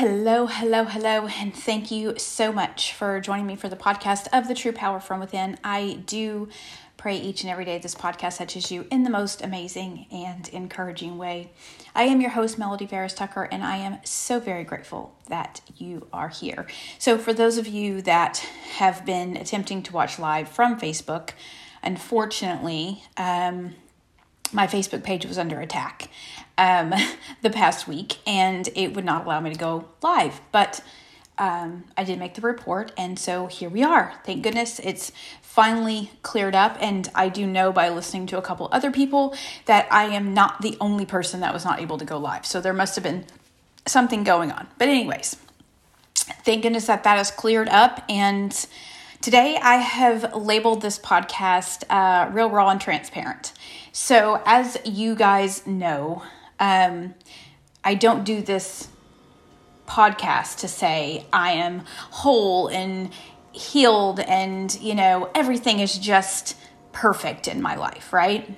[0.00, 4.48] Hello, hello, hello, and thank you so much for joining me for the podcast of
[4.48, 5.58] the True Power from Within.
[5.62, 6.48] I do
[6.96, 11.18] pray each and every day this podcast touches you in the most amazing and encouraging
[11.18, 11.52] way.
[11.94, 16.06] I am your host, Melody Ferris Tucker, and I am so very grateful that you
[16.14, 16.66] are here.
[16.98, 18.38] So, for those of you that
[18.78, 21.32] have been attempting to watch live from Facebook,
[21.82, 23.74] unfortunately, um,
[24.52, 26.08] my Facebook page was under attack
[26.58, 26.92] um,
[27.42, 30.40] the past week and it would not allow me to go live.
[30.52, 30.82] But
[31.40, 34.12] um, I did make the report, and so here we are.
[34.26, 35.10] Thank goodness it's
[35.40, 36.76] finally cleared up.
[36.80, 39.34] And I do know by listening to a couple other people
[39.64, 42.44] that I am not the only person that was not able to go live.
[42.44, 43.24] So there must have been
[43.86, 44.68] something going on.
[44.76, 45.36] But, anyways,
[46.14, 48.04] thank goodness that that is cleared up.
[48.08, 48.52] And
[49.22, 53.54] today I have labeled this podcast uh, Real, Raw, and Transparent.
[53.92, 56.22] So, as you guys know,
[56.60, 57.14] um,
[57.82, 58.88] I don't do this
[59.86, 61.80] podcast to say I am
[62.10, 63.10] whole and
[63.50, 66.56] healed and, you know, everything is just
[66.92, 68.48] perfect in my life, right?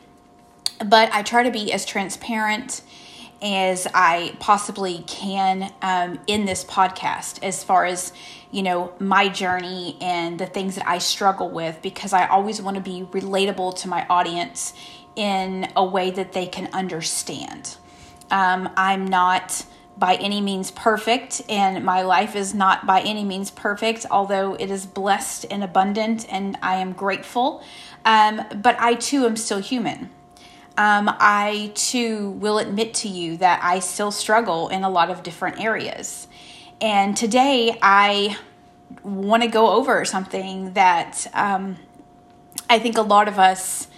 [0.85, 2.83] But I try to be as transparent
[3.41, 8.13] as I possibly can um, in this podcast as far as,
[8.51, 12.77] you know, my journey and the things that I struggle with because I always want
[12.77, 14.75] to be relatable to my audience
[15.17, 17.77] in a way that they can understand.
[18.31, 19.65] Um, I'm not
[19.97, 24.71] by any means perfect, and my life is not by any means perfect, although it
[24.71, 27.63] is blessed and abundant, and I am grateful.
[28.05, 30.11] Um, but I too am still human.
[30.79, 35.23] Um, I too will admit to you that I still struggle in a lot of
[35.23, 36.27] different areas.
[36.81, 38.39] And today I
[39.03, 41.77] want to go over something that um,
[42.69, 43.89] I think a lot of us,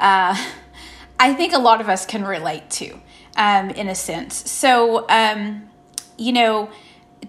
[0.00, 0.36] uh,
[1.20, 2.98] I think a lot of us can relate to
[3.36, 4.50] um, in a sense.
[4.50, 5.68] So, um,
[6.16, 6.70] you know,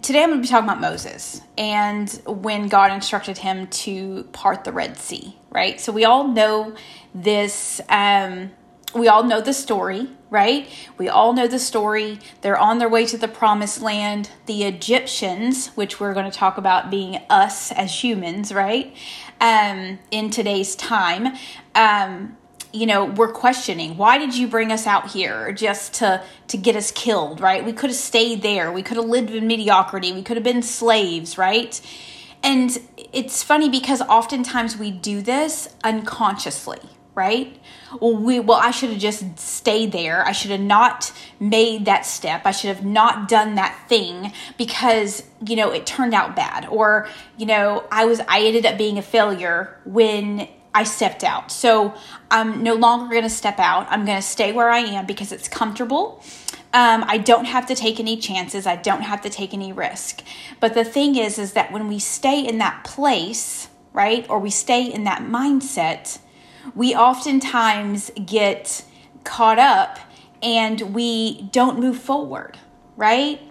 [0.01, 4.63] today I'm going to be talking about Moses and when God instructed him to part
[4.63, 5.79] the Red Sea, right?
[5.79, 6.75] So we all know
[7.13, 7.81] this.
[7.89, 8.51] Um,
[8.93, 10.67] we all know the story, right?
[10.97, 12.19] We all know the story.
[12.41, 14.31] They're on their way to the promised land.
[14.47, 18.93] The Egyptians, which we're going to talk about being us as humans, right?
[19.39, 21.37] Um, in today's time,
[21.73, 22.35] um,
[22.73, 26.75] you know we're questioning why did you bring us out here just to to get
[26.75, 27.63] us killed right?
[27.65, 28.71] We could have stayed there.
[28.71, 30.11] We could have lived in mediocrity.
[30.11, 31.79] We could have been slaves right?
[32.43, 32.77] And
[33.13, 36.79] it's funny because oftentimes we do this unconsciously
[37.13, 37.59] right?
[37.99, 40.25] Well we well i should have just stayed there.
[40.25, 42.43] I should have not made that step.
[42.45, 46.67] I should have not done that thing because you know it turned out bad.
[46.67, 51.51] Or you know i was i ended up being a failure when I stepped out.
[51.51, 51.93] So
[52.29, 53.87] I'm no longer going to step out.
[53.89, 56.23] I'm going to stay where I am because it's comfortable.
[56.73, 58.65] Um, I don't have to take any chances.
[58.65, 60.23] I don't have to take any risk.
[60.61, 64.49] But the thing is, is that when we stay in that place, right, or we
[64.49, 66.19] stay in that mindset,
[66.73, 68.85] we oftentimes get
[69.25, 69.99] caught up
[70.41, 72.57] and we don't move forward,
[72.95, 73.41] right?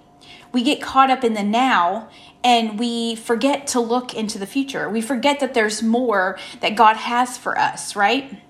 [0.53, 2.09] We get caught up in the now
[2.42, 4.88] and we forget to look into the future.
[4.88, 8.40] We forget that there's more that God has for us, right?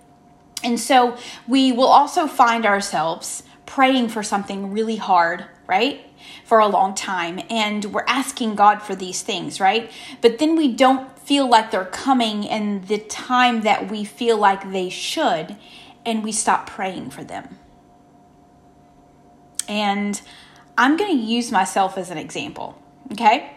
[0.62, 1.16] And so
[1.48, 6.04] we will also find ourselves praying for something really hard, right?
[6.44, 7.40] For a long time.
[7.48, 9.90] And we're asking God for these things, right?
[10.20, 14.70] But then we don't feel like they're coming in the time that we feel like
[14.72, 15.56] they should,
[16.04, 17.58] and we stop praying for them.
[19.68, 20.20] And
[20.76, 22.76] I'm going to use myself as an example,
[23.12, 23.52] okay?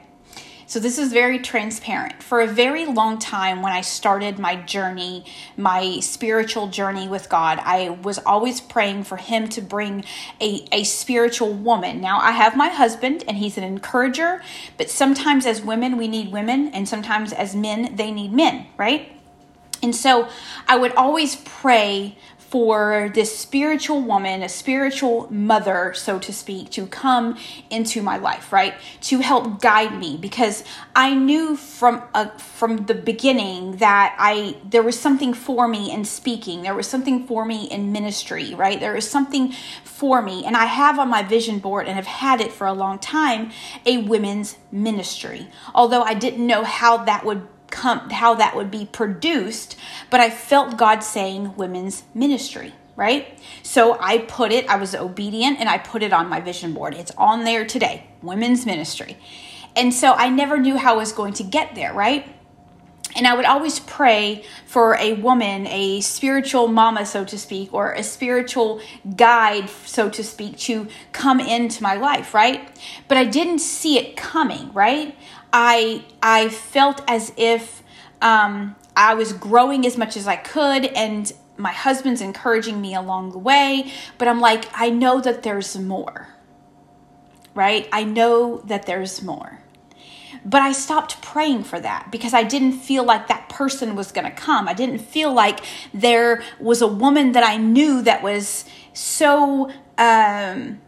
[0.66, 2.24] So, this is very transparent.
[2.24, 5.26] For a very long time, when I started my journey,
[5.58, 10.06] my spiritual journey with God, I was always praying for Him to bring
[10.42, 12.02] a, a spiritual woman.
[12.02, 14.42] Now, I have my husband, and he's an encourager,
[14.78, 19.12] but sometimes as women, we need women, and sometimes as men, they need men, right?
[19.84, 20.30] And so
[20.66, 22.18] I would always pray
[22.54, 27.36] for this spiritual woman, a spiritual mother, so to speak, to come
[27.72, 28.76] into my life, right?
[29.02, 30.64] To help guide me because
[30.96, 36.06] I knew from uh, from the beginning that I there was something for me in
[36.06, 36.62] speaking.
[36.62, 38.80] There was something for me in ministry, right?
[38.80, 42.40] There is something for me and I have on my vision board and have had
[42.40, 43.50] it for a long time
[43.84, 45.48] a women's ministry.
[45.74, 49.76] Although I didn't know how that would come how that would be produced,
[50.10, 53.38] but I felt God saying women's ministry, right?
[53.64, 56.94] So I put it, I was obedient and I put it on my vision board.
[56.94, 59.18] It's on there today, women's ministry.
[59.76, 62.28] And so I never knew how I was going to get there, right?
[63.16, 67.94] and I would always pray for a woman, a spiritual mama, so to speak, or
[67.94, 68.82] a spiritual
[69.16, 72.68] guide, so to speak, to come into my life, right?
[73.08, 75.16] But I didn't see it coming, right?
[75.54, 77.84] I I felt as if
[78.22, 83.32] um, I was growing as much as I could, and my husband's encouraging me along
[83.32, 83.92] the way.
[84.18, 86.30] But I'm like, I know that there's more,
[87.54, 87.88] right?
[87.92, 89.60] I know that there's more.
[90.46, 94.26] But I stopped praying for that because I didn't feel like that person was going
[94.26, 94.68] to come.
[94.68, 95.62] I didn't feel like
[95.94, 100.82] there was a woman that I knew that was so um,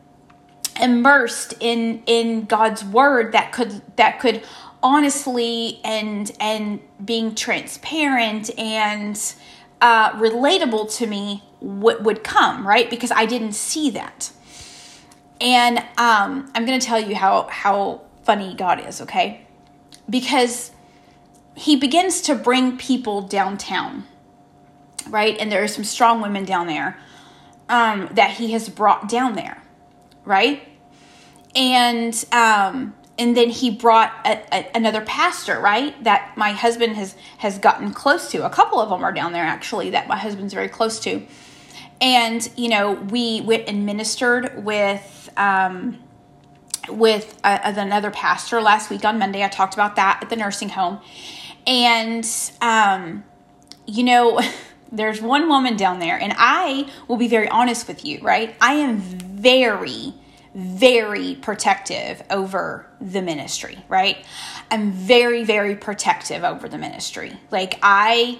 [0.81, 4.43] immersed in in God's word that could that could
[4.83, 9.35] honestly and and being transparent and
[9.81, 14.31] uh, relatable to me what would come right because I didn't see that.
[15.41, 19.01] And um, I'm to tell you how how funny God is.
[19.01, 19.45] Okay,
[20.09, 20.71] because
[21.55, 24.03] he begins to bring people downtown,
[25.09, 25.37] right?
[25.39, 26.99] And there are some strong women down there
[27.69, 29.63] um, that he has brought down there,
[30.25, 30.67] right?
[31.55, 36.01] And um, and then he brought a, a, another pastor, right?
[36.03, 38.45] That my husband has has gotten close to.
[38.45, 41.25] A couple of them are down there actually that my husband's very close to.
[42.01, 45.29] And you know, we went and ministered with.
[45.37, 45.99] Um,
[46.89, 49.43] with a, another pastor last week on Monday.
[49.43, 50.99] I talked about that at the nursing home.
[51.65, 52.27] And,
[52.61, 53.23] um,
[53.87, 54.39] you know,
[54.91, 58.55] there's one woman down there, and I will be very honest with you, right?
[58.61, 60.11] I am very,
[60.55, 64.25] very protective over the ministry, right?
[64.71, 67.39] I'm very, very protective over the ministry.
[67.51, 68.39] Like, I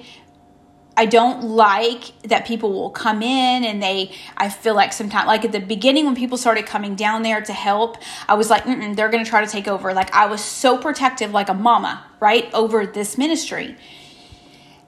[0.97, 5.43] I don't like that people will come in and they, I feel like sometimes, like
[5.45, 7.97] at the beginning when people started coming down there to help,
[8.29, 9.93] I was like, "Mm, they're going to try to take over.
[9.93, 13.75] Like I was so protective, like a mama, right, over this ministry.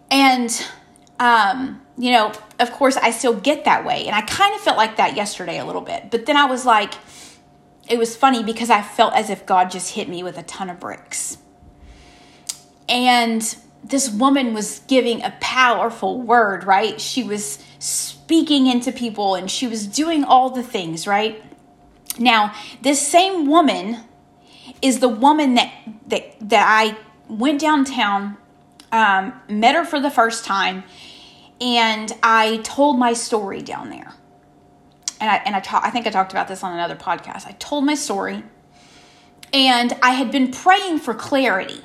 [0.10, 0.50] And,
[1.20, 4.06] um, you know, of course, I still get that way.
[4.06, 6.12] And I kind of felt like that yesterday a little bit.
[6.12, 6.94] But then I was like,
[7.90, 10.70] it was funny because I felt as if God just hit me with a ton
[10.70, 11.38] of bricks.
[12.88, 13.42] And
[13.84, 17.00] this woman was giving a powerful word, right?
[17.00, 21.44] She was speaking into people and she was doing all the things, right?
[22.20, 23.98] Now, this same woman
[24.82, 25.72] is the woman that
[26.08, 26.98] that that I
[27.30, 28.38] went downtown,
[28.92, 30.84] um, met her for the first time,
[31.60, 34.14] and I told my story down there.
[35.20, 37.48] And I and I ta- I think I talked about this on another podcast.
[37.48, 38.44] I told my story,
[39.52, 41.82] and I had been praying for clarity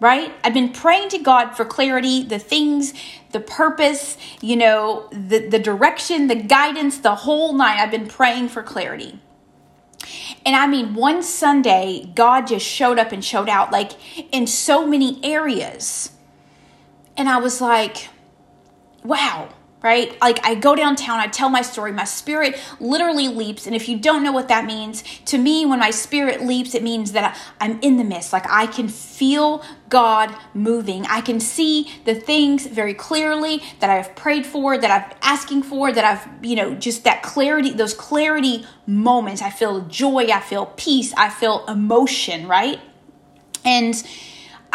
[0.00, 0.34] right?
[0.44, 2.92] I've been praying to God for clarity, the things,
[3.32, 7.78] the purpose, you know, the, the direction, the guidance, the whole night.
[7.78, 9.18] I've been praying for clarity.
[10.44, 13.92] And I mean, one Sunday, God just showed up and showed out, like
[14.30, 16.10] in so many areas.
[17.16, 18.08] And I was like,
[19.04, 19.48] wow,
[19.82, 20.18] right?
[20.22, 23.66] Like I go downtown, I tell my story, my spirit literally leaps.
[23.66, 26.82] And if you don't know what that means, to me, when my spirit leaps, it
[26.82, 28.32] means that I'm in the midst.
[28.32, 31.04] Like I can feel God moving.
[31.04, 35.92] I can see the things very clearly that I've prayed for, that I've asking for,
[35.92, 39.42] that I've, you know, just that clarity, those clarity moments.
[39.42, 42.80] I feel joy, I feel peace, I feel emotion, right?
[43.66, 44.02] And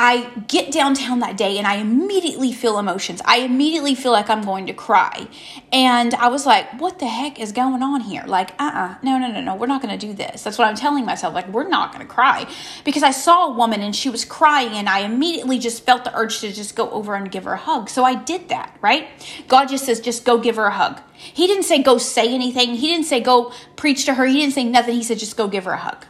[0.01, 3.22] I get downtown that day and I immediately feel emotions.
[3.25, 5.28] I immediately feel like I'm going to cry.
[5.74, 8.24] And I was like, what the heck is going on here?
[8.25, 10.44] Like, uh uh-uh, uh no, no, no, no, we're not going to do this.
[10.44, 11.34] That's what I'm telling myself.
[11.34, 12.50] Like, we're not going to cry.
[12.85, 16.16] Because I saw a woman and she was crying and I immediately just felt the
[16.18, 17.90] urge to just go over and give her a hug.
[17.90, 19.09] So I did that, right?
[19.50, 21.02] God just says, just go give her a hug.
[21.14, 22.76] He didn't say go say anything.
[22.76, 24.26] He didn't say go preach to her.
[24.28, 24.95] He didn't say nothing.
[24.95, 26.06] He said, just go give her a hug.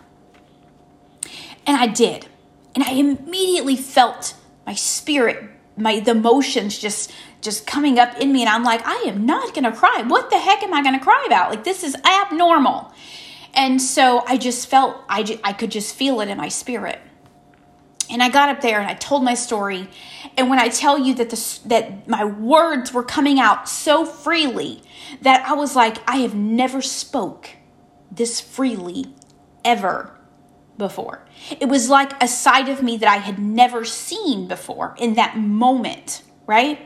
[1.66, 2.28] And I did
[2.76, 4.36] and I immediately felt
[4.66, 7.12] my spirit, my the emotions just
[7.42, 10.04] just coming up in me and I'm like, I am not going to cry.
[10.06, 11.50] What the heck am I going to cry about?
[11.50, 12.94] Like this is abnormal.
[13.54, 17.00] And so I just felt I just, I could just feel it in my spirit.
[18.12, 19.88] And I got up there and I told my story.
[20.36, 24.82] And when I tell you that the that my words were coming out so freely
[25.22, 27.50] that I was like, I have never spoke
[28.12, 29.14] this freely
[29.64, 30.19] ever
[30.80, 31.24] before.
[31.60, 35.38] It was like a side of me that I had never seen before in that
[35.38, 36.80] moment, right?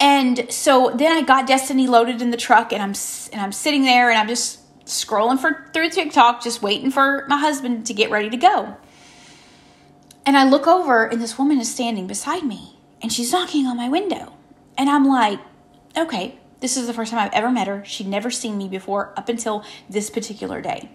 [0.00, 2.94] And so then I got Destiny loaded in the truck and I'm
[3.32, 7.36] and I'm sitting there and I'm just scrolling for through TikTok just waiting for my
[7.36, 8.76] husband to get ready to go.
[10.26, 13.76] And I look over and this woman is standing beside me and she's knocking on
[13.76, 14.32] my window.
[14.76, 15.38] And I'm like,
[15.96, 17.84] okay, this is the first time I've ever met her.
[17.84, 20.90] She'd never seen me before up until this particular day.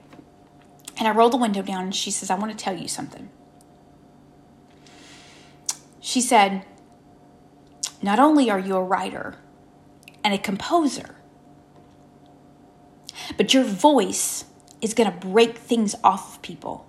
[0.97, 3.29] And I roll the window down and she says, I want to tell you something.
[6.05, 6.63] she said,
[8.01, 9.35] Not only are you a writer
[10.23, 11.15] and a composer,
[13.37, 14.45] but your voice
[14.81, 16.85] is going to break things off of people.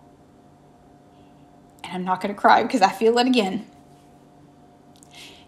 [1.83, 3.67] And I'm not going to cry because I feel it again.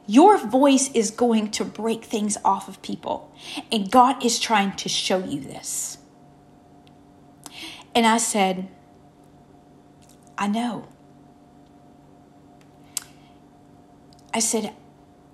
[0.06, 3.30] Your voice is going to break things off of people.
[3.70, 5.97] And God is trying to show you this.
[7.98, 8.68] And I said,
[10.38, 10.86] I know.
[14.32, 14.72] I said,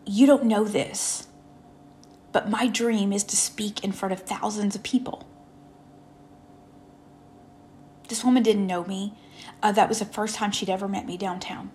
[0.06, 1.28] You don't know this,
[2.32, 5.28] but my dream is to speak in front of thousands of people.
[8.08, 9.12] This woman didn't know me.
[9.62, 11.70] Uh, that was the first time she'd ever met me downtown.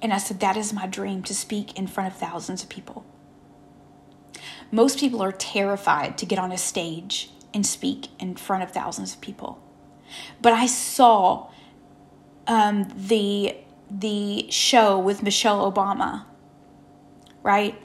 [0.00, 3.04] And I said, That is my dream to speak in front of thousands of people.
[4.70, 9.14] Most people are terrified to get on a stage and speak in front of thousands
[9.14, 9.62] of people.
[10.40, 11.50] But I saw
[12.46, 13.56] um, the
[13.90, 16.24] the show with Michelle Obama,
[17.42, 17.80] right?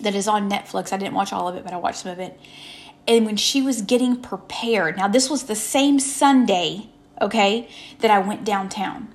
[0.00, 0.92] That is on Netflix.
[0.92, 2.38] I didn't watch all of it, but I watched some of it.
[3.08, 6.90] And when she was getting prepared, now this was the same Sunday,
[7.20, 7.68] okay,
[8.00, 9.08] that I went downtown.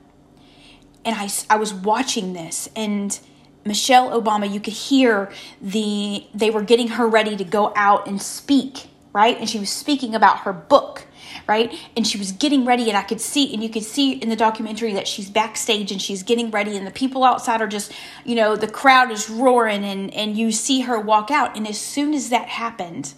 [1.03, 3.19] And I, I was watching this, and
[3.65, 8.21] Michelle Obama, you could hear the, they were getting her ready to go out and
[8.21, 9.37] speak, right?
[9.37, 11.07] And she was speaking about her book
[11.47, 11.77] right?
[11.95, 14.35] And she was getting ready, and I could see, and you could see in the
[14.35, 17.91] documentary that she's backstage and she's getting ready, and the people outside are just,
[18.25, 21.55] you know, the crowd is roaring, and and you see her walk out.
[21.55, 23.13] And as soon as that happened,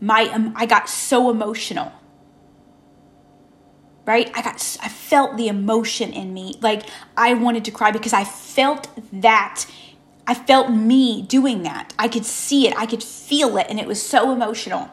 [0.00, 1.92] my um, I got so emotional.
[4.04, 4.32] Right?
[4.34, 6.58] I got I felt the emotion in me.
[6.60, 6.82] Like
[7.16, 9.66] I wanted to cry because I felt that
[10.26, 11.94] I felt me doing that.
[11.98, 14.90] I could see it, I could feel it, and it was so emotional.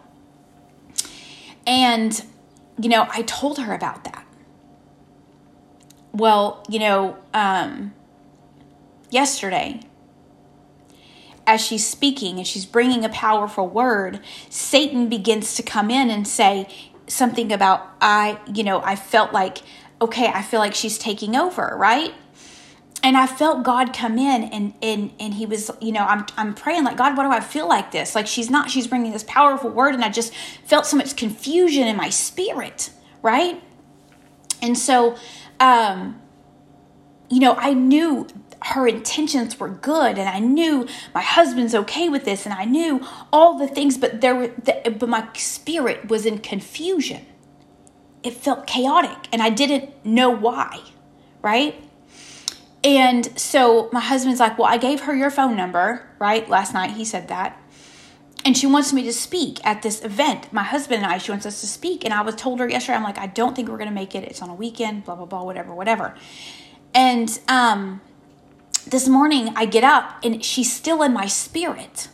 [1.70, 2.22] And
[2.82, 4.26] you know, I told her about that.
[6.12, 7.94] Well, you know, um,
[9.10, 9.82] yesterday,
[11.46, 16.28] as she's speaking and she's bringing a powerful word, Satan begins to come in and
[16.28, 16.68] say
[17.08, 19.60] something about, I, you know, I felt like,
[20.02, 22.14] okay, I feel like she's taking over, right?
[23.02, 26.54] And I felt God come in and and and he was you know I'm I'm
[26.54, 28.16] praying like God what do I feel like this?
[28.16, 30.34] Like she's not she's bringing this powerful word and I just
[30.66, 32.92] felt so much confusion in my spirit
[33.22, 33.62] right?
[34.62, 35.16] And so
[35.60, 36.20] um
[37.30, 38.28] you know I knew
[38.62, 43.06] her intentions were good and I knew my husband's okay with this and I knew
[43.32, 47.26] all the things but there were the, but my spirit was in confusion.
[48.22, 50.82] It felt chaotic and I didn't know why
[51.42, 51.82] right
[52.84, 56.48] and so my husband's like, Well, I gave her your phone number, right?
[56.50, 57.62] Last night he said that.
[58.46, 60.52] And she wants me to speak at this event.
[60.54, 62.06] My husband and I, she wants us to speak.
[62.06, 64.16] And I was told her yesterday, I'm like, I don't think we're going to make
[64.16, 64.24] it.
[64.24, 66.16] It's on a weekend, blah, blah, blah, whatever, whatever.
[66.94, 68.00] And um,
[68.88, 72.08] this morning I get up and she's still in my spirit.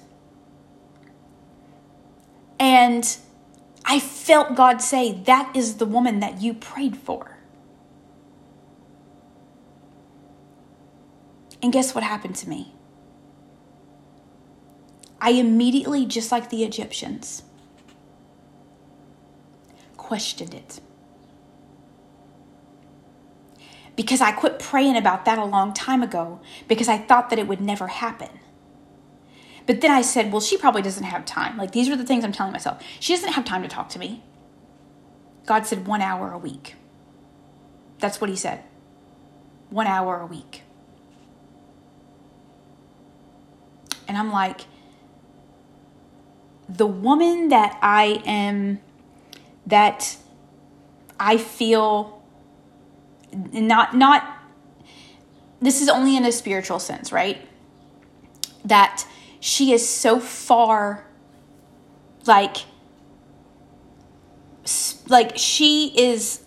[2.59, 3.17] And
[3.85, 7.34] I felt God say, That is the woman that you prayed for.
[11.65, 12.75] And guess what happened to me?
[15.19, 17.41] I immediately, just like the Egyptians,
[19.97, 20.79] questioned it.
[23.95, 27.47] Because I quit praying about that a long time ago because I thought that it
[27.47, 28.29] would never happen.
[29.65, 31.57] But then I said, well, she probably doesn't have time.
[31.57, 32.83] Like, these are the things I'm telling myself.
[32.99, 34.23] She doesn't have time to talk to me.
[35.47, 36.75] God said one hour a week.
[37.97, 38.61] That's what He said.
[39.71, 40.61] One hour a week.
[44.07, 44.61] And I'm like,
[46.67, 48.79] the woman that I am,
[49.67, 50.17] that
[51.19, 52.23] I feel
[53.33, 54.37] not, not,
[55.61, 57.47] this is only in a spiritual sense, right?
[58.63, 59.05] That
[59.39, 61.05] she is so far
[62.25, 62.57] like,
[65.07, 66.41] like she is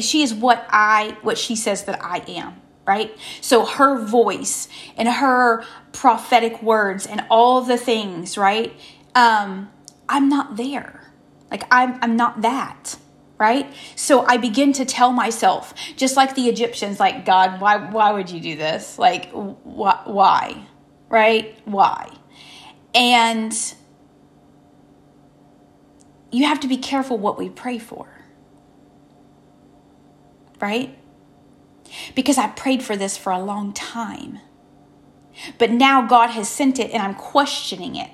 [0.00, 3.16] she is what I what she says that I am right?
[3.40, 8.72] So her voice and her prophetic words and all the things, right?
[9.14, 9.70] Um,
[10.08, 11.12] I'm not there.
[11.50, 12.96] Like I'm I'm not that.
[13.38, 13.72] Right?
[13.96, 18.28] So I begin to tell myself, just like the Egyptians, like, God, why why would
[18.30, 18.98] you do this?
[18.98, 20.66] Like wh- why?
[21.08, 21.58] Right?
[21.64, 22.10] Why?
[22.94, 23.54] And
[26.30, 28.08] you have to be careful what we pray for.
[30.60, 30.99] Right?
[32.14, 34.40] Because I prayed for this for a long time.
[35.58, 38.10] But now God has sent it and I'm questioning it.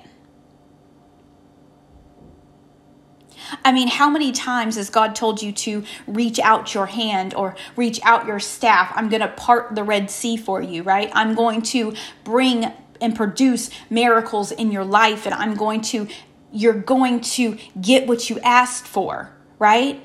[3.63, 7.55] I mean, how many times has God told you to reach out your hand or
[7.75, 8.91] reach out your staff?
[8.95, 11.09] I'm going to part the Red Sea for you, right?
[11.13, 11.93] I'm going to
[12.23, 16.07] bring and produce miracles in your life, and I'm going to,
[16.51, 20.01] you're going to get what you asked for, right?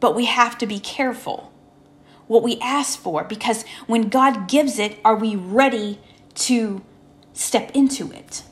[0.00, 1.53] But we have to be careful
[2.26, 6.00] what we ask for because when God gives it, are we ready
[6.34, 6.82] to
[7.32, 8.42] step into it?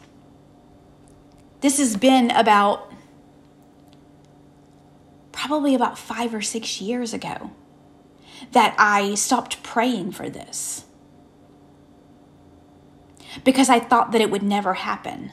[1.61, 2.93] This has been about
[5.31, 7.51] probably about five or six years ago
[8.51, 10.85] that I stopped praying for this
[13.45, 15.33] because I thought that it would never happen.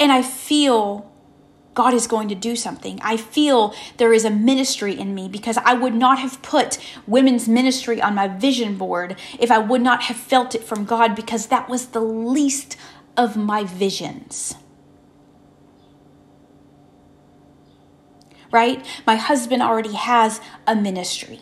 [0.00, 1.11] And I feel
[1.74, 2.98] God is going to do something.
[3.02, 7.48] I feel there is a ministry in me because I would not have put women's
[7.48, 11.46] ministry on my vision board if I would not have felt it from God because
[11.46, 12.76] that was the least
[13.16, 14.54] of my visions.
[18.52, 18.84] right?
[19.06, 21.40] My husband already has a ministry.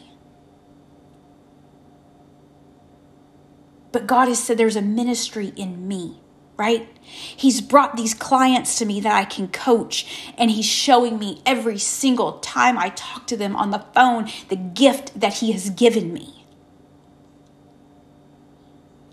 [3.93, 6.21] But God has said there's a ministry in me,
[6.61, 6.87] right?
[7.01, 11.79] He's brought these clients to me that I can coach, and He's showing me every
[11.79, 16.13] single time I talk to them on the phone the gift that He has given
[16.13, 16.45] me.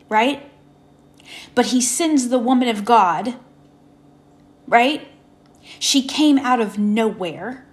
[0.10, 0.51] Right?
[1.56, 3.36] But He sends the woman of God,
[4.68, 5.08] right?
[5.80, 7.66] She came out of nowhere.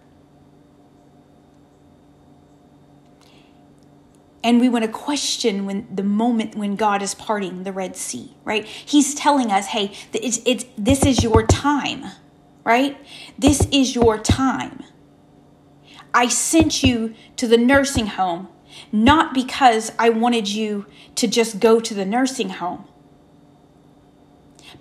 [4.44, 8.34] And we want to question when the moment when God is parting the Red Sea,
[8.44, 8.64] right?
[8.64, 12.04] He's telling us, hey, it's, it's, this is your time,
[12.62, 12.96] right?
[13.38, 14.84] This is your time.
[16.12, 18.48] I sent you to the nursing home
[18.92, 20.86] not because I wanted you
[21.16, 22.84] to just go to the nursing home.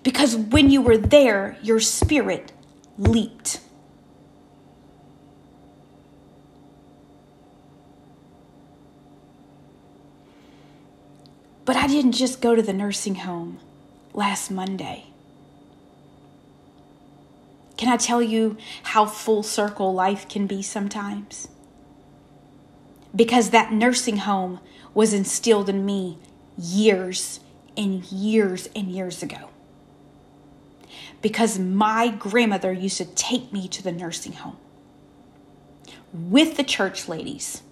[0.03, 2.51] Because when you were there, your spirit
[2.97, 3.61] leaped.
[11.65, 13.59] But I didn't just go to the nursing home
[14.13, 15.05] last Monday.
[17.77, 21.47] Can I tell you how full circle life can be sometimes?
[23.15, 24.59] Because that nursing home
[24.93, 26.17] was instilled in me
[26.57, 27.39] years
[27.75, 29.49] and years and years ago.
[31.21, 34.57] Because my grandmother used to take me to the nursing home
[36.11, 37.63] with the church ladies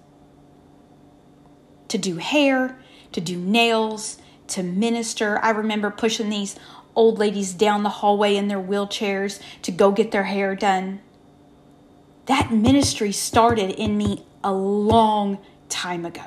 [1.87, 2.80] to do hair,
[3.11, 5.39] to do nails, to minister.
[5.41, 6.55] I remember pushing these
[6.95, 11.01] old ladies down the hallway in their wheelchairs to go get their hair done.
[12.25, 16.23] That ministry started in me a long time ago.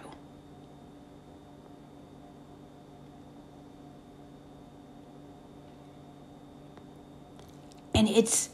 [7.94, 8.50] And it's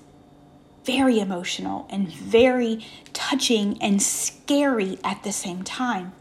[0.85, 6.13] very emotional and very touching and scary at the same time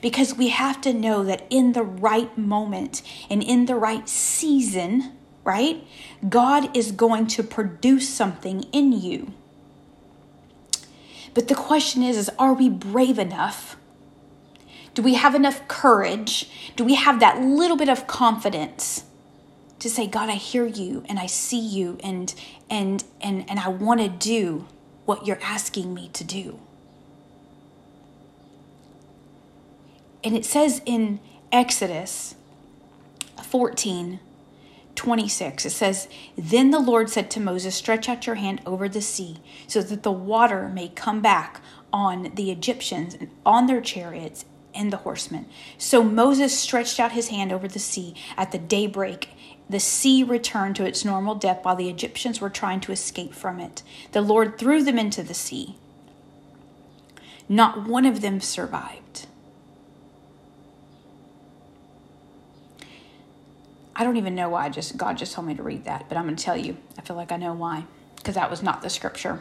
[0.00, 5.12] because we have to know that in the right moment and in the right season,
[5.44, 5.86] right,
[6.28, 9.32] God is going to produce something in you.
[11.34, 13.76] But the question is, is are we brave enough?
[14.94, 16.48] Do we have enough courage?
[16.76, 19.04] Do we have that little bit of confidence
[19.78, 22.34] to say, God, I hear you and I see you and
[22.70, 24.66] and and and I want to do
[25.04, 26.58] what you're asking me to do?
[30.26, 31.20] And it says in
[31.52, 32.34] Exodus
[33.44, 34.18] 14
[34.96, 39.00] 26, it says, Then the Lord said to Moses, Stretch out your hand over the
[39.00, 39.36] sea,
[39.68, 41.60] so that the water may come back
[41.92, 45.46] on the Egyptians, and on their chariots and the horsemen.
[45.78, 49.28] So Moses stretched out his hand over the sea at the daybreak.
[49.70, 53.60] The sea returned to its normal depth while the Egyptians were trying to escape from
[53.60, 53.84] it.
[54.10, 55.76] The Lord threw them into the sea.
[57.48, 59.28] Not one of them survived.
[63.98, 64.68] I don't even know why.
[64.68, 66.76] Just God just told me to read that, but I'm going to tell you.
[66.98, 67.86] I feel like I know why
[68.26, 69.40] because that was not the scripture.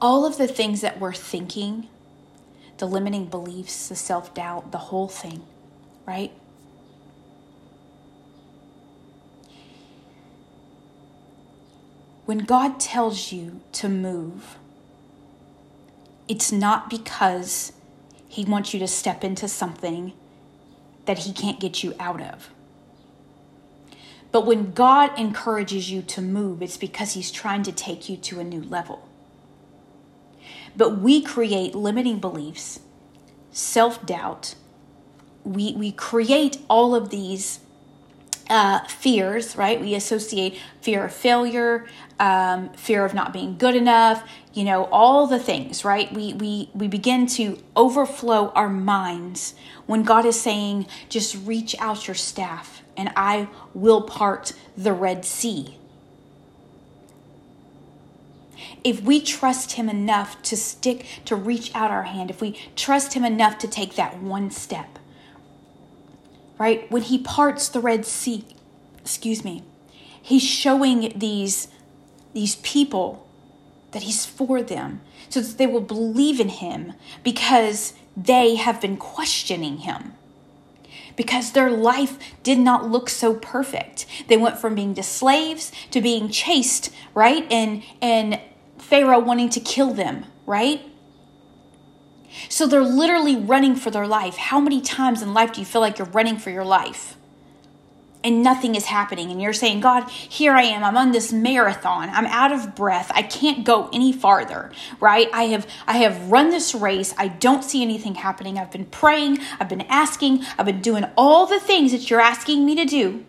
[0.00, 1.88] All of the things that we're thinking,
[2.78, 5.42] the limiting beliefs, the self doubt, the whole thing,
[6.06, 6.32] right?
[12.24, 14.56] When God tells you to move,
[16.28, 17.72] it's not because
[18.28, 20.12] He wants you to step into something
[21.06, 22.50] that He can't get you out of.
[24.32, 28.40] But when God encourages you to move, it's because He's trying to take you to
[28.40, 29.08] a new level.
[30.76, 32.80] But we create limiting beliefs,
[33.52, 34.56] self doubt.
[35.44, 37.60] We, we create all of these
[38.50, 39.80] uh, fears, right?
[39.80, 41.86] We associate fear of failure,
[42.18, 46.12] um, fear of not being good enough, you know, all the things, right?
[46.12, 49.54] We, we, we begin to overflow our minds
[49.86, 55.24] when God is saying, just reach out your staff and I will part the Red
[55.24, 55.78] Sea.
[58.82, 63.14] If we trust Him enough to stick, to reach out our hand, if we trust
[63.14, 64.98] Him enough to take that one step,
[66.58, 66.90] right?
[66.90, 68.44] When He parts the Red Sea,
[69.00, 69.62] excuse me,
[70.20, 71.68] He's showing these,
[72.32, 73.26] these people
[73.92, 78.96] that He's for them so that they will believe in Him because they have been
[78.96, 80.14] questioning Him
[81.16, 84.06] because their life did not look so perfect.
[84.28, 87.46] They went from being to slaves to being chased, right?
[87.50, 88.40] And and
[88.78, 90.82] Pharaoh wanting to kill them, right?
[92.48, 94.36] So they're literally running for their life.
[94.36, 97.16] How many times in life do you feel like you're running for your life?
[98.24, 99.30] and nothing is happening.
[99.30, 100.82] And you're saying god here i am.
[100.82, 102.08] I'm on this marathon.
[102.08, 103.12] I'm out of breath.
[103.14, 105.28] I can't go any farther right?
[105.32, 107.14] I have i have run this race.
[107.18, 108.58] I don't see anything happening.
[108.58, 109.38] I've been praying.
[109.60, 110.42] I've been asking.
[110.58, 113.24] I've been doing all the things that you're asking me to do.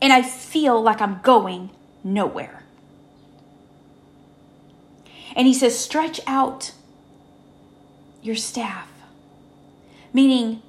[0.00, 1.70] And i feel like i'm going
[2.02, 2.64] nowhere.
[5.36, 6.72] And he says stretch out
[8.28, 8.88] your staff.
[10.12, 10.62] Meaning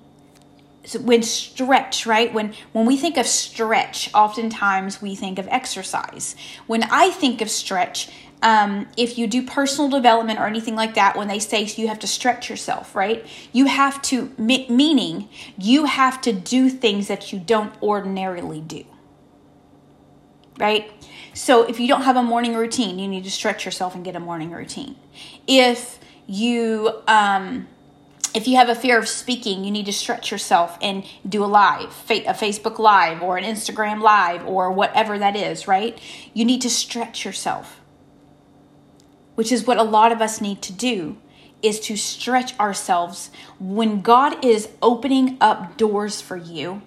[0.97, 2.33] when stretch right?
[2.33, 6.35] When when we think of stretch oftentimes we think of exercise.
[6.67, 8.09] When i think of stretch
[8.41, 11.99] um, if you do personal development or anything like that when they say you have
[11.99, 13.25] to stretch yourself right?
[13.51, 18.85] You have to meaning you have to do things that you don't ordinarily do.
[20.57, 20.91] Right?
[21.33, 24.15] So if you don't have a morning routine you need to stretch yourself and get
[24.15, 24.95] a morning routine.
[25.45, 25.98] If
[26.29, 27.67] you um,
[28.35, 31.47] if you have a fear of speaking, you need to stretch yourself and do a
[31.47, 35.99] live, a Facebook live or an Instagram live or whatever that is, right?
[36.33, 37.81] You need to stretch yourself.
[39.33, 41.17] Which is what a lot of us need to do
[41.63, 46.81] is to stretch ourselves when God is opening up doors for you.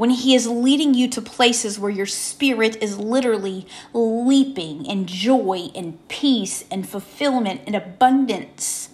[0.00, 5.68] When he is leading you to places where your spirit is literally leaping in joy
[5.74, 8.88] and peace and fulfillment and abundance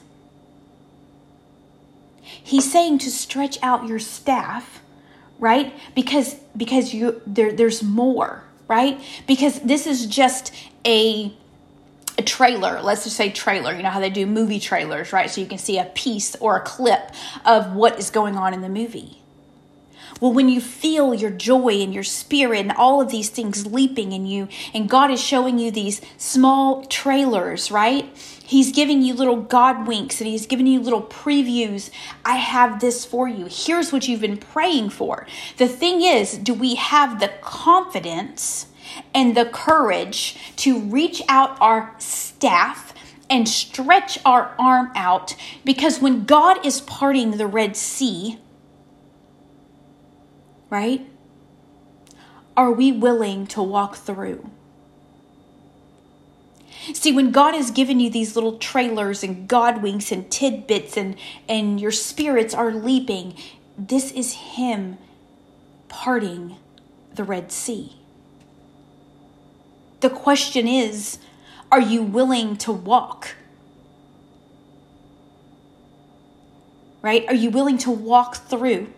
[2.46, 4.80] He's saying to stretch out your staff,
[5.40, 5.74] right?
[5.96, 9.00] Because because you there there's more, right?
[9.26, 11.32] Because this is just a
[12.18, 15.28] a trailer, let's just say trailer, you know how they do movie trailers, right?
[15.28, 17.10] So you can see a piece or a clip
[17.44, 19.22] of what is going on in the movie.
[20.18, 24.12] Well, when you feel your joy and your spirit and all of these things leaping
[24.12, 28.08] in you, and God is showing you these small trailers, right?
[28.16, 31.90] He's giving you little God winks and He's giving you little previews.
[32.24, 33.46] I have this for you.
[33.50, 35.26] Here's what you've been praying for.
[35.58, 38.68] The thing is, do we have the confidence
[39.12, 42.94] and the courage to reach out our staff?
[43.28, 48.38] And stretch our arm out because when God is parting the Red Sea,
[50.70, 51.06] right?
[52.56, 54.50] Are we willing to walk through?
[56.92, 61.16] See, when God has given you these little trailers and God winks and tidbits and,
[61.48, 63.34] and your spirits are leaping,
[63.76, 64.98] this is Him
[65.88, 66.56] parting
[67.14, 67.96] the Red Sea.
[70.00, 71.18] The question is
[71.72, 73.34] are you willing to walk?
[77.02, 77.24] Right?
[77.28, 78.92] Are you willing to walk through?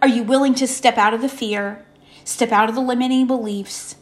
[0.00, 1.84] Are you willing to step out of the fear,
[2.24, 3.96] step out of the limiting beliefs,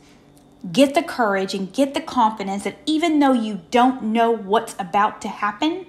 [0.71, 5.21] get the courage and get the confidence that even though you don't know what's about
[5.23, 5.87] to happen,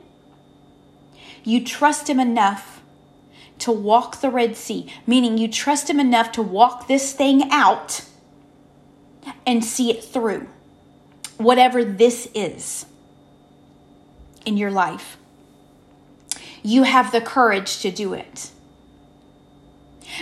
[1.43, 2.81] you trust Him enough
[3.59, 8.05] to walk the Red Sea, meaning you trust Him enough to walk this thing out
[9.45, 10.47] and see it through,
[11.37, 12.85] whatever this is
[14.45, 15.17] in your life.
[16.63, 18.51] You have the courage to do it.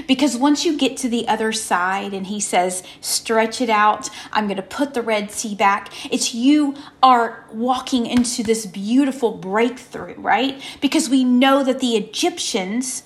[0.07, 4.45] Because once you get to the other side and he says, stretch it out, I'm
[4.45, 10.15] going to put the Red Sea back, it's you are walking into this beautiful breakthrough,
[10.17, 10.61] right?
[10.81, 13.03] Because we know that the Egyptians,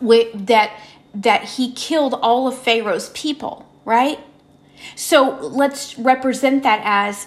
[0.00, 0.72] that,
[1.14, 4.18] that he killed all of Pharaoh's people, right?
[4.94, 7.26] So let's represent that as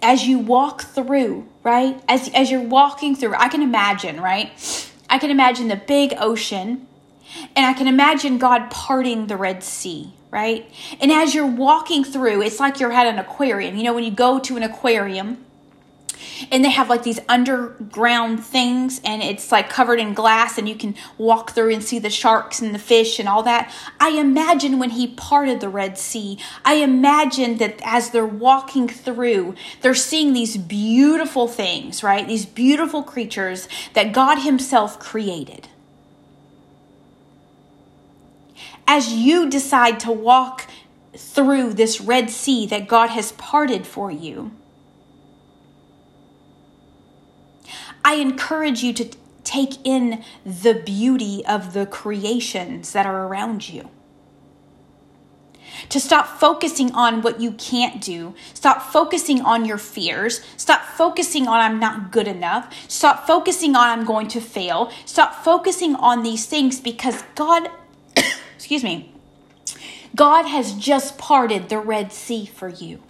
[0.00, 2.00] as you walk through, right?
[2.08, 4.50] As as you're walking through, I can imagine, right?
[5.10, 6.87] I can imagine the big ocean
[7.56, 10.70] and I can imagine God parting the Red Sea, right?
[11.00, 13.76] And as you're walking through, it's like you're at an aquarium.
[13.76, 15.44] You know, when you go to an aquarium,
[16.50, 20.74] and they have like these underground things and it's like covered in glass and you
[20.74, 24.78] can walk through and see the sharks and the fish and all that i imagine
[24.78, 30.32] when he parted the red sea i imagine that as they're walking through they're seeing
[30.32, 35.68] these beautiful things right these beautiful creatures that god himself created
[38.88, 40.66] as you decide to walk
[41.16, 44.50] through this red sea that god has parted for you
[48.08, 49.10] I encourage you to
[49.44, 53.90] take in the beauty of the creations that are around you.
[55.90, 58.34] To stop focusing on what you can't do.
[58.54, 60.40] Stop focusing on your fears.
[60.56, 62.74] Stop focusing on I'm not good enough.
[62.88, 64.90] Stop focusing on I'm going to fail.
[65.04, 67.70] Stop focusing on these things because God,
[68.58, 69.12] excuse me,
[70.16, 73.00] God has just parted the Red Sea for you.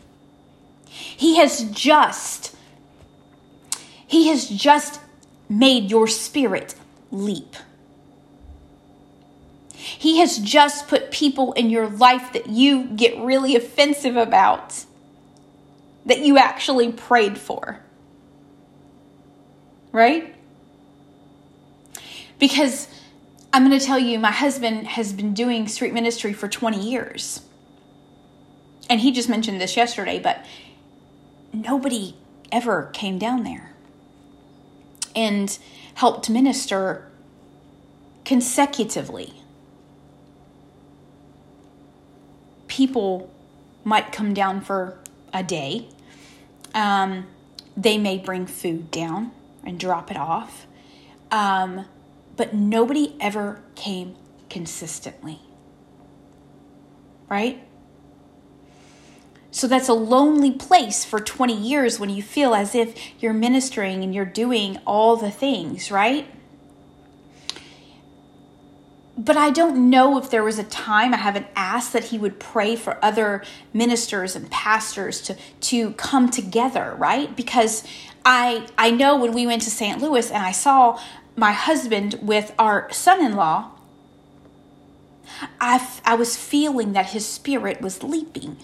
[0.85, 2.55] He has just
[4.07, 5.01] he has just
[5.49, 6.75] made your spirit
[7.11, 7.57] leap.
[9.73, 14.85] He has just put people in your life that you get really offensive about,
[16.05, 17.81] that you actually prayed for.
[19.93, 20.35] Right?
[22.39, 22.89] Because
[23.53, 27.43] I'm going to tell you, my husband has been doing street ministry for 20 years.
[28.91, 30.45] And he just mentioned this yesterday, but
[31.53, 32.15] nobody
[32.53, 33.73] ever came down there
[35.15, 35.59] and
[35.95, 37.11] helped minister
[38.25, 39.35] consecutively.
[42.67, 43.31] People
[43.85, 44.99] might come down for
[45.33, 45.89] a day.
[46.75, 47.27] Um,
[47.77, 49.33] they may bring food down
[49.65, 50.67] and drop it off.
[51.31, 51.87] Um,
[52.39, 54.15] but nobody ever came
[54.49, 55.41] consistently.
[57.29, 57.63] Right?
[59.51, 64.05] So that's a lonely place for 20 years when you feel as if you're ministering
[64.05, 66.29] and you're doing all the things, right?
[69.17, 72.39] But I don't know if there was a time I haven't asked that he would
[72.39, 77.35] pray for other ministers and pastors to to come together, right?
[77.35, 77.83] Because
[78.25, 80.01] I I know when we went to St.
[80.01, 81.01] Louis and I saw
[81.39, 83.71] my husband with our son-in-law,
[85.61, 88.59] I, I was feeling that his spirit was leaping.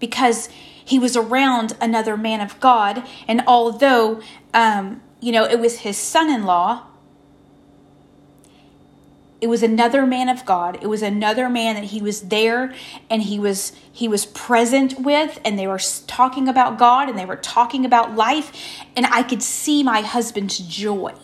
[0.00, 3.06] because he was around another man of God.
[3.28, 4.20] And although,
[4.52, 6.86] um, you know, it was his son in law,
[9.40, 10.78] it was another man of God.
[10.82, 12.74] It was another man that he was there
[13.08, 17.24] and he was he was present with and they were talking about God and they
[17.24, 18.52] were talking about life
[18.96, 21.14] and I could see my husband's joy.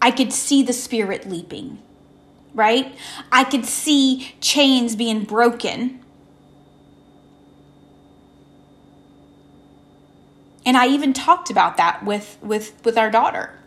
[0.00, 1.78] I could see the spirit leaping.
[2.54, 2.94] Right?
[3.32, 6.04] I could see chains being broken
[10.66, 13.58] And I even talked about that with with with our daughter.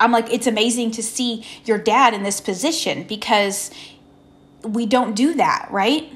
[0.00, 3.70] I'm like it's amazing to see your dad in this position because
[4.64, 6.12] we don't do that, right?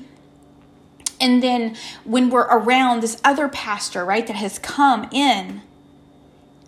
[1.20, 5.62] And then when we're around this other pastor, right, that has come in,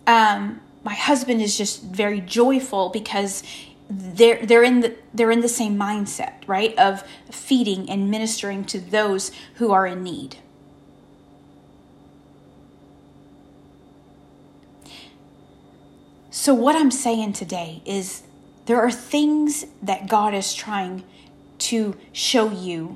[0.05, 3.43] um, my husband is just very joyful because
[3.89, 8.79] they're they're in the they're in the same mindset, right, of feeding and ministering to
[8.79, 10.37] those who are in need.
[16.47, 18.23] So, what I'm saying today is
[18.67, 21.03] there are things that God is trying
[21.57, 22.95] to show you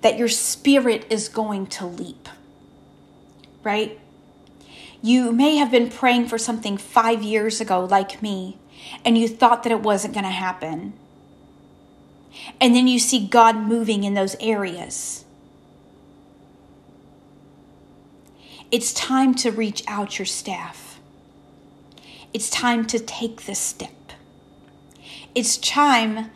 [0.00, 2.28] that your spirit is going to leap,
[3.62, 4.00] right?
[5.00, 8.58] You may have been praying for something five years ago, like me,
[9.04, 10.92] and you thought that it wasn't going to happen.
[12.60, 15.24] And then you see God moving in those areas.
[18.72, 20.87] It's time to reach out your staff
[22.32, 23.90] it's time to take this step.
[25.34, 26.30] It's time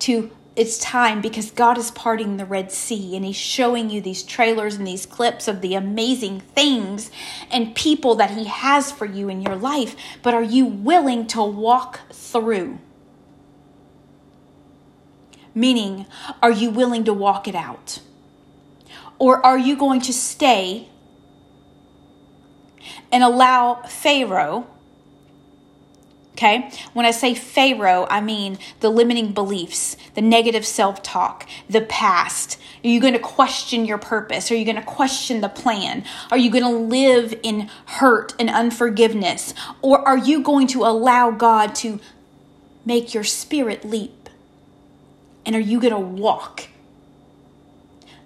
[0.00, 4.24] to it's time because God is parting the Red Sea and He's showing you these
[4.24, 7.12] trailers and these clips of the amazing things
[7.48, 9.94] and people that He has for you in your life.
[10.20, 12.80] But are you willing to walk through?
[15.54, 16.06] Meaning,
[16.42, 18.00] are you willing to walk it out?
[19.20, 20.88] Or are you going to stay
[23.12, 24.66] and allow Pharaoh?
[26.38, 26.70] Okay?
[26.92, 32.58] When I say Pharaoh, I mean the limiting beliefs, the negative self talk, the past.
[32.84, 34.50] Are you going to question your purpose?
[34.50, 36.04] Are you going to question the plan?
[36.30, 39.52] Are you going to live in hurt and unforgiveness?
[39.82, 41.98] Or are you going to allow God to
[42.86, 44.30] make your spirit leap?
[45.44, 46.68] And are you going to walk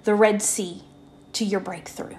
[0.04, 0.82] the Red Sea
[1.34, 2.16] to your breakthrough.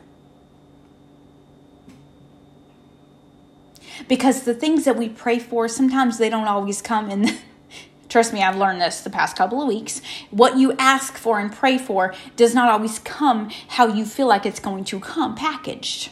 [4.07, 7.29] Because the things that we pray for, sometimes they don't always come in.
[8.09, 10.01] Trust me, I've learned this the past couple of weeks.
[10.29, 14.45] What you ask for and pray for does not always come how you feel like
[14.45, 16.11] it's going to come packaged.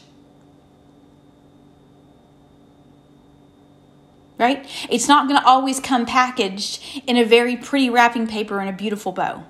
[4.39, 4.65] Right?
[4.89, 8.73] It's not going to always come packaged in a very pretty wrapping paper and a
[8.73, 9.43] beautiful bow.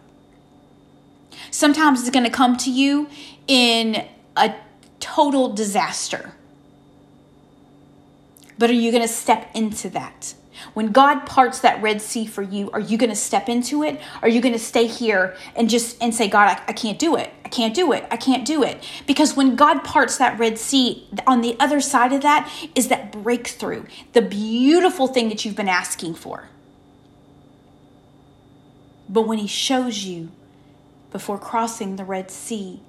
[1.52, 3.08] Sometimes it's going to come to you
[3.48, 4.56] in a
[5.00, 6.34] total disaster.
[8.62, 10.36] But are you going to step into that?
[10.76, 14.00] When God parts that Red Sea for you, are you going to step into it?
[14.22, 17.16] Are you going to stay here and just and say, God, I, I, can't do
[17.16, 17.34] it.
[17.44, 18.06] I can't do it.
[18.12, 18.88] I can't do it.
[19.08, 23.12] Because when God parts that Red Sea, on the other side of that is that
[23.12, 26.50] breakthrough, the beautiful thing that you've been asking for.
[29.10, 30.30] But when He shows you
[31.12, 32.80] before crossing the Red Sea,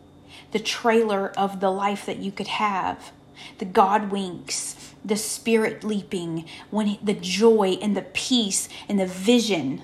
[0.50, 3.10] the trailer of the life that you could have,
[3.56, 9.82] the God winks, the spirit leaping, when the joy and the peace and the vision.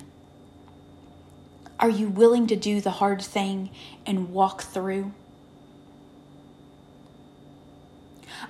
[1.81, 3.71] Are you willing to do the hard thing
[4.07, 5.13] and walk through?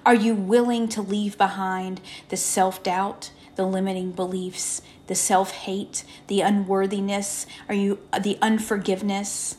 [0.05, 6.05] Are you willing to leave behind the self doubt, the limiting beliefs, the self hate,
[6.27, 7.47] the unworthiness?
[7.69, 9.57] Are you uh, the unforgiveness?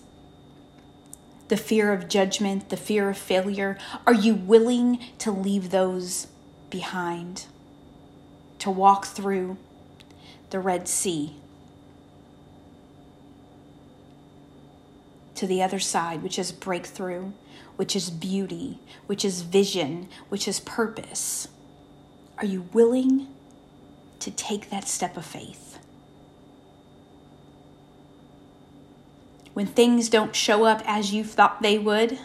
[1.50, 3.78] the fear of judgment, the fear of failure?
[4.08, 6.28] Are you willing to leave those
[6.70, 7.46] behind?
[8.60, 9.58] To walk through
[10.50, 11.36] the Red Sea
[15.36, 17.32] to the other side, which is breakthrough,
[17.78, 21.48] which is beauty, which is vision, which is purpose?
[22.38, 23.28] Are you willing
[24.20, 25.70] to take that step of faith?
[29.60, 32.18] when things don't show up as you thought they would,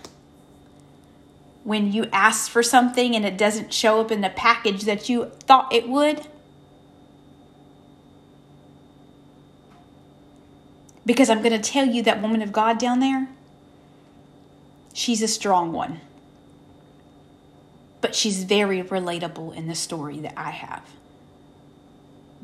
[1.64, 5.24] when you ask for something and it doesn't show up in the package that you
[5.40, 6.26] thought it would.
[11.06, 13.28] Because I'm going to tell you that woman of God down there,
[14.92, 16.00] she's a strong one.
[18.02, 20.82] But she's very relatable in the story that I have.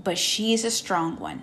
[0.03, 1.43] But she's a strong one.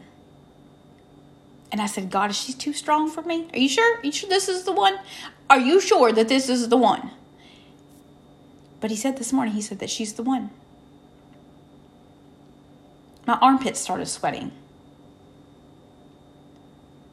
[1.71, 3.47] And I said, God, is she too strong for me?
[3.53, 3.97] Are you sure?
[3.97, 4.97] Are you sure this is the one?
[5.47, 7.11] Are you sure that this is the one?
[8.79, 10.51] But he said this morning, he said that she's the one.
[13.25, 14.51] My armpits started sweating.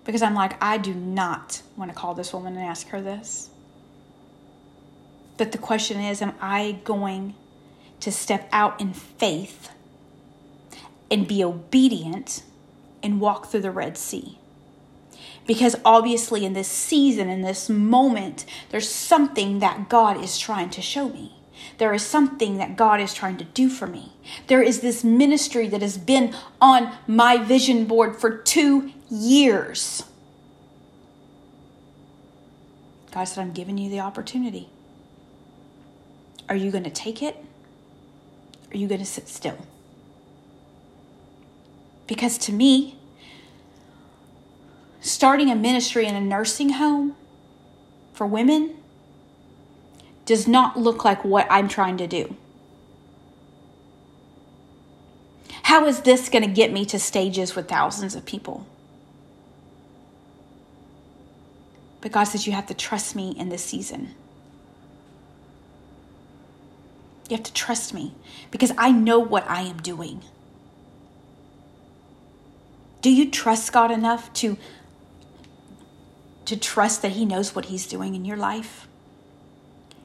[0.05, 3.49] Because I'm like, I do not want to call this woman and ask her this.
[5.37, 7.35] But the question is, am I going
[8.01, 9.71] to step out in faith
[11.11, 12.43] and be obedient
[13.03, 14.39] and walk through the Red Sea?
[15.47, 20.83] Because obviously, in this season, in this moment, there's something that God is trying to
[20.83, 21.35] show me.
[21.79, 24.13] There is something that God is trying to do for me.
[24.47, 30.05] There is this ministry that has been on my vision board for two years.
[33.13, 34.69] God said, I'm giving you the opportunity.
[36.49, 37.37] Are you going to take it?
[38.73, 39.59] Are you going to sit still?
[42.07, 42.97] Because to me,
[45.01, 47.15] starting a ministry in a nursing home
[48.13, 48.77] for women
[50.27, 52.37] does not look like what I'm trying to do.
[55.65, 58.67] How is this going to get me to stages with thousands of people?
[62.01, 64.15] But God says you have to trust me in this season.
[67.29, 68.15] You have to trust me
[68.51, 70.23] because I know what I am doing.
[73.01, 74.57] Do you trust God enough to
[76.45, 78.87] to trust that He knows what He's doing in your life?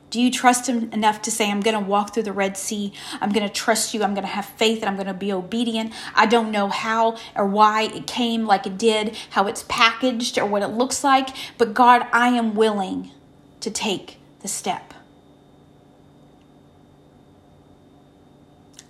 [0.10, 2.93] Do you trust Him enough to say, I'm going to walk through the Red Sea?
[3.22, 4.04] I'm going to trust you.
[4.04, 5.93] I'm going to have faith and I'm going to be obedient.
[6.15, 10.45] I don't know how or why it came like it did, how it's packaged or
[10.45, 13.12] what it looks like, but God, I am willing
[13.60, 14.93] to take the step.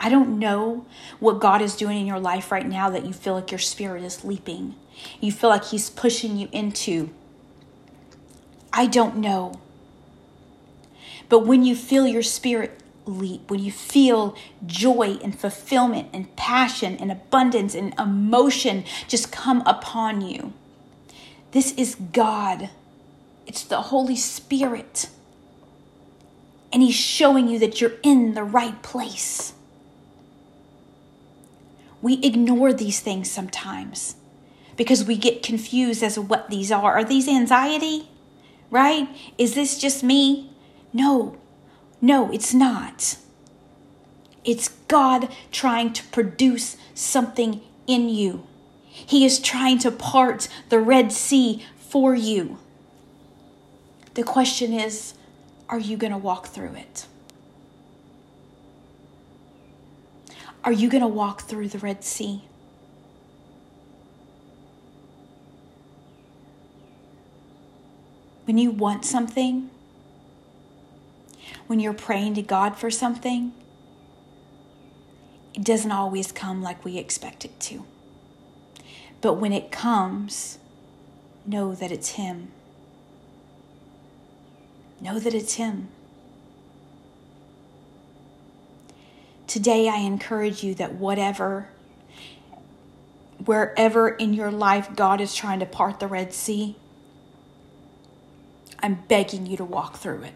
[0.01, 0.85] I don't know
[1.19, 4.03] what God is doing in your life right now that you feel like your spirit
[4.03, 4.75] is leaping.
[5.19, 7.09] You feel like He's pushing you into
[8.71, 9.59] I don't know.
[11.29, 16.97] But when you feel your spirit leap, when you feel joy and fulfillment and passion
[16.97, 20.53] and abundance and emotion just come upon you,
[21.51, 22.69] this is God.
[23.47, 25.09] It's the Holy Spirit.
[26.73, 29.53] And He's showing you that you're in the right place.
[32.01, 34.15] We ignore these things sometimes
[34.77, 36.93] because we get confused as to what these are.
[36.93, 38.09] Are these anxiety?
[38.71, 39.07] right?
[39.37, 40.48] Is this just me?
[40.91, 41.37] No,
[42.01, 43.17] no, it's not.
[44.43, 48.47] It's God trying to produce something in you.
[48.89, 52.57] He is trying to part the Red Sea for you.
[54.13, 55.13] The question is
[55.69, 57.05] are you going to walk through it?
[60.63, 62.43] Are you going to walk through the Red Sea?
[68.45, 69.69] When you want something,
[71.69, 73.51] when you're praying to God for something,
[75.53, 77.85] it doesn't always come like we expect it to.
[79.21, 80.57] But when it comes,
[81.45, 82.47] know that it's Him.
[84.99, 85.89] Know that it's Him.
[89.45, 91.69] Today, I encourage you that whatever,
[93.45, 96.77] wherever in your life God is trying to part the Red Sea,
[98.79, 100.33] I'm begging you to walk through it.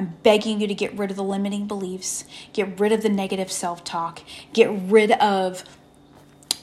[0.00, 2.24] I'm begging you to get rid of the limiting beliefs,
[2.54, 4.22] get rid of the negative self talk,
[4.54, 5.62] get rid of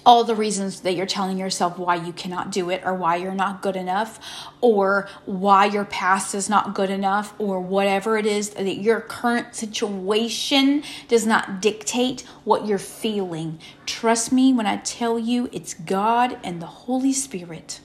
[0.07, 3.35] all the reasons that you're telling yourself why you cannot do it or why you're
[3.35, 4.19] not good enough
[4.59, 9.53] or why your past is not good enough or whatever it is that your current
[9.53, 13.59] situation does not dictate what you're feeling.
[13.85, 17.81] Trust me when I tell you it's God and the Holy Spirit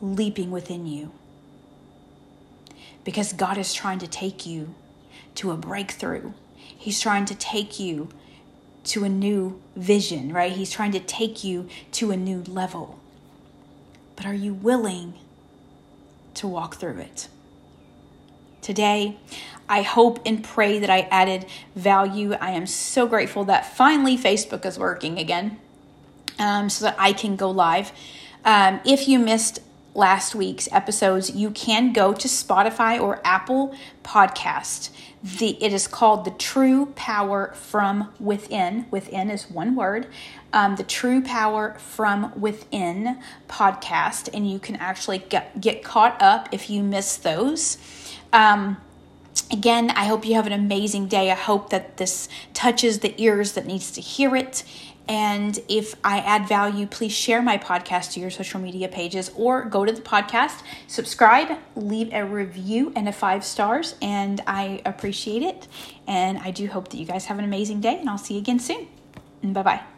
[0.00, 1.12] leaping within you.
[3.04, 4.74] Because God is trying to take you
[5.36, 6.32] to a breakthrough.
[6.56, 8.08] He's trying to take you
[8.84, 10.52] to a new vision, right?
[10.52, 12.98] He's trying to take you to a new level.
[14.16, 15.14] But are you willing
[16.34, 17.28] to walk through it?
[18.60, 19.18] Today,
[19.68, 22.34] I hope and pray that I added value.
[22.34, 25.58] I am so grateful that finally Facebook is working again
[26.38, 27.92] um, so that I can go live.
[28.44, 29.60] Um, if you missed
[29.94, 34.90] last week's episodes, you can go to Spotify or Apple Podcast.
[35.22, 38.86] The it is called the True Power from Within.
[38.90, 40.06] Within is one word.
[40.52, 43.18] Um, the True Power from Within
[43.48, 47.78] podcast, and you can actually get, get caught up if you miss those.
[48.32, 48.76] Um,
[49.50, 53.52] again i hope you have an amazing day i hope that this touches the ears
[53.52, 54.62] that needs to hear it
[55.06, 59.64] and if I add value, please share my podcast to your social media pages or
[59.64, 63.96] go to the podcast, subscribe, leave a review and a five stars.
[64.00, 65.68] And I appreciate it.
[66.06, 67.98] And I do hope that you guys have an amazing day.
[67.98, 68.88] And I'll see you again soon.
[69.42, 69.93] Bye bye.